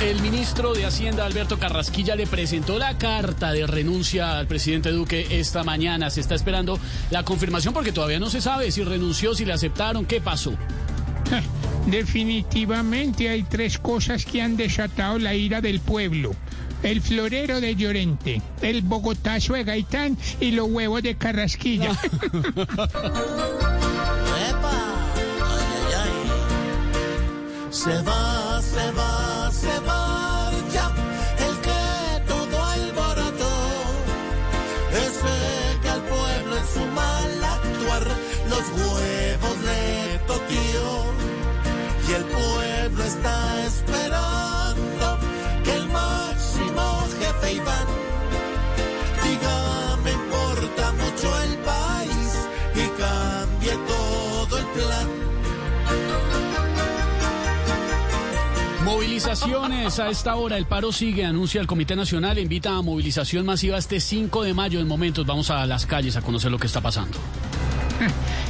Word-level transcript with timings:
El 0.00 0.22
ministro 0.22 0.72
de 0.72 0.86
Hacienda, 0.86 1.26
Alberto 1.26 1.58
Carrasquilla, 1.58 2.16
le 2.16 2.26
presentó 2.26 2.78
la 2.78 2.96
carta 2.96 3.52
de 3.52 3.66
renuncia 3.66 4.38
al 4.38 4.46
presidente 4.46 4.90
Duque 4.90 5.26
esta 5.30 5.62
mañana. 5.62 6.08
Se 6.08 6.22
está 6.22 6.34
esperando 6.34 6.78
la 7.10 7.22
confirmación 7.22 7.74
porque 7.74 7.92
todavía 7.92 8.18
no 8.18 8.30
se 8.30 8.40
sabe 8.40 8.70
si 8.70 8.82
renunció, 8.82 9.34
si 9.34 9.44
le 9.44 9.52
aceptaron, 9.52 10.06
qué 10.06 10.22
pasó. 10.22 10.54
Definitivamente 11.86 13.28
hay 13.28 13.42
tres 13.42 13.78
cosas 13.78 14.24
que 14.24 14.40
han 14.40 14.56
desatado 14.56 15.18
la 15.18 15.34
ira 15.34 15.60
del 15.60 15.80
pueblo. 15.80 16.34
El 16.82 17.02
florero 17.02 17.60
de 17.60 17.76
Llorente, 17.76 18.40
el 18.62 18.80
bogotazo 18.80 19.52
de 19.52 19.64
Gaitán 19.64 20.16
y 20.40 20.52
los 20.52 20.66
huevos 20.70 21.02
de 21.02 21.14
Carrasquilla. 21.16 21.92
Se 27.70 28.02
va, 28.02 28.60
se 28.60 28.90
va, 28.92 28.99
cambie 53.60 53.86
todo 53.86 54.58
el 54.58 54.64
plan. 54.66 55.08
Movilizaciones 58.84 59.98
a 60.00 60.08
esta 60.08 60.34
hora, 60.34 60.56
el 60.56 60.66
paro 60.66 60.90
sigue, 60.90 61.24
anuncia 61.24 61.60
el 61.60 61.66
Comité 61.66 61.94
Nacional, 61.94 62.38
invita 62.38 62.76
a 62.76 62.82
movilización 62.82 63.46
masiva 63.46 63.78
este 63.78 64.00
5 64.00 64.42
de 64.42 64.54
mayo. 64.54 64.80
En 64.80 64.88
momentos 64.88 65.26
vamos 65.26 65.50
a 65.50 65.66
las 65.66 65.86
calles 65.86 66.16
a 66.16 66.22
conocer 66.22 66.50
lo 66.50 66.58
que 66.58 66.66
está 66.66 66.80
pasando. 66.80 67.18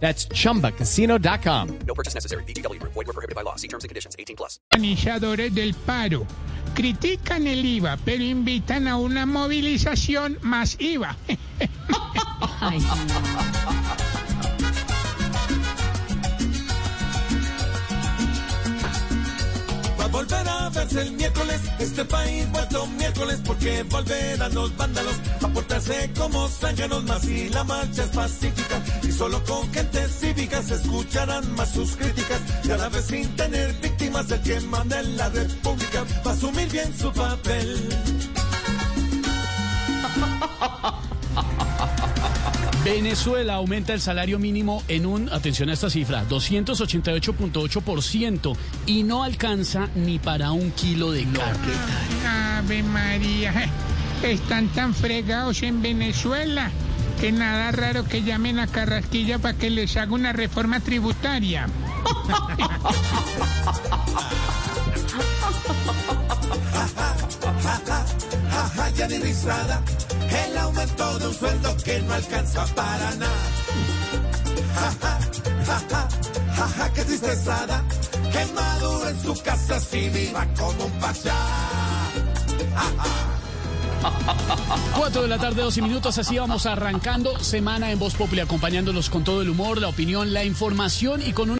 That's 0.00 0.26
chumbacasino.com. 0.28 1.68
organizadores 4.72 5.54
del 5.54 5.74
paro 5.74 6.26
critican 6.74 7.46
el 7.46 7.64
IVA, 7.64 7.98
pero 8.04 8.22
invitan 8.22 8.88
a 8.88 8.96
una 8.96 9.26
movilización 9.26 10.38
más 10.40 10.76
IVA. 10.80 11.16
Va 20.12 20.18
a 20.18 20.22
volver 20.22 20.48
a 20.48 20.68
verse 20.70 21.02
el 21.02 21.12
miércoles, 21.12 21.60
este 21.78 22.04
país 22.04 22.50
vuelto 22.50 22.84
miércoles, 22.86 23.40
porque 23.46 23.84
volverán 23.84 24.54
los 24.54 24.76
vándalos 24.76 25.14
a 25.40 25.48
portarse 25.48 26.10
como 26.18 26.48
zánganos 26.48 27.04
más 27.04 27.24
y 27.26 27.48
la 27.48 27.62
marcha 27.62 28.02
es 28.02 28.08
pacífica. 28.08 28.82
Y 29.02 29.12
solo 29.12 29.42
con 29.44 29.72
gente 29.72 30.08
cívica 30.08 30.60
se 30.62 30.74
escucharán 30.74 31.54
más 31.54 31.70
sus 31.72 31.94
críticas, 31.96 32.40
y 32.64 32.70
a 32.72 32.76
la 32.76 32.88
vez 32.88 33.04
sin 33.04 33.36
tener 33.36 33.72
víctimas 33.80 34.28
el 34.32 34.42
que 34.42 34.60
manda 34.62 34.98
en 34.98 35.16
la 35.16 35.28
república, 35.28 36.04
va 36.26 36.32
a 36.32 36.34
asumir 36.34 36.68
bien 36.70 36.92
su 36.98 37.12
papel. 37.12 37.88
Venezuela 42.84 43.54
aumenta 43.54 43.92
el 43.92 44.00
salario 44.00 44.38
mínimo 44.38 44.82
en 44.88 45.04
un, 45.04 45.30
atención 45.30 45.68
a 45.68 45.74
esta 45.74 45.90
cifra, 45.90 46.26
288.8% 46.26 48.56
y 48.86 49.02
no 49.02 49.22
alcanza 49.22 49.90
ni 49.94 50.18
para 50.18 50.52
un 50.52 50.70
kilo 50.70 51.12
de 51.12 51.24
carne. 51.24 51.74
Ave 52.26 52.82
María, 52.82 53.68
están 54.22 54.68
tan 54.68 54.94
fregados 54.94 55.62
en 55.62 55.82
Venezuela 55.82 56.70
que 57.20 57.32
nada 57.32 57.70
raro 57.70 58.04
que 58.04 58.22
llamen 58.22 58.58
a 58.58 58.66
Carrasquilla 58.66 59.38
para 59.38 59.58
que 59.58 59.68
les 59.68 59.98
haga 59.98 60.14
una 60.14 60.32
reforma 60.32 60.80
tributaria. 60.80 61.66
El 70.30 70.58
aumento 70.58 71.18
de 71.18 71.26
un 71.28 71.34
sueldo 71.34 71.76
que 71.84 72.00
no 72.00 72.14
alcanza 72.14 72.64
para 72.74 73.14
nada. 73.16 73.50
Jaja, 74.74 75.18
jaja, 75.66 76.08
jaja, 76.56 76.92
qué 76.92 77.04
tristezada, 77.04 77.84
que 78.32 78.52
Maduro 78.54 79.08
en 79.08 79.22
su 79.22 79.42
casa 79.42 79.80
sí 79.80 80.08
viva 80.08 80.46
como 80.58 80.84
un 80.84 80.92
pachá. 80.92 81.34
4 84.96 85.22
de 85.22 85.28
la 85.28 85.38
tarde, 85.38 85.62
12 85.62 85.82
minutos, 85.82 86.16
así 86.18 86.38
vamos 86.38 86.64
arrancando 86.66 87.38
semana 87.38 87.90
en 87.90 87.98
Voz 87.98 88.14
Populi, 88.14 88.40
acompañándolos 88.40 89.10
con 89.10 89.24
todo 89.24 89.42
el 89.42 89.50
humor, 89.50 89.80
la 89.80 89.88
opinión, 89.88 90.32
la 90.32 90.44
información 90.44 91.20
y 91.22 91.32
con 91.32 91.50
un 91.50 91.59